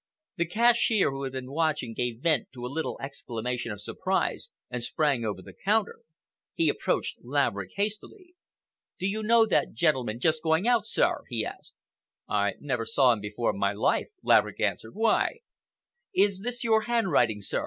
The 0.37 0.47
cashier, 0.47 1.11
who 1.11 1.21
had 1.25 1.31
been 1.33 1.51
watching, 1.51 1.93
gave 1.93 2.23
vent 2.23 2.47
to 2.53 2.65
a 2.65 2.73
little 2.73 2.97
exclamation 2.99 3.71
of 3.71 3.79
surprise 3.79 4.49
and 4.67 4.81
sprang 4.81 5.23
over 5.23 5.43
the 5.43 5.53
counter. 5.53 5.99
He 6.55 6.69
approached 6.69 7.19
Laverick 7.21 7.73
hastily. 7.75 8.33
"Do 8.97 9.05
you 9.05 9.21
know 9.21 9.45
that 9.45 9.73
gentleman 9.73 10.19
just 10.19 10.41
going 10.41 10.67
out, 10.67 10.87
sir?" 10.87 11.21
he 11.29 11.45
asked. 11.45 11.75
"I 12.27 12.53
never 12.59 12.83
saw 12.83 13.13
him 13.13 13.19
before 13.21 13.51
in 13.53 13.59
my 13.59 13.73
life," 13.73 14.07
Laverick 14.23 14.59
answered. 14.59 14.95
"Why?" 14.95 15.41
"Is 16.15 16.39
this 16.39 16.63
your 16.63 16.85
handwriting, 16.89 17.39
sir?" 17.43 17.59